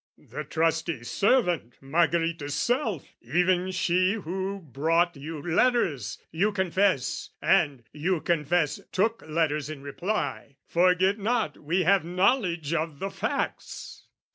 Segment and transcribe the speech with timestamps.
[0.17, 8.19] "The trusty servant, Margherita's self, "Even she who brought you letters, you confess, "And, you
[8.19, 14.07] confess, took letters in reply: "Forget not we have knowledge of the facts!"